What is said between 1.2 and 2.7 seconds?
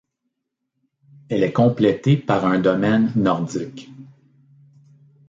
Elle est complétée par un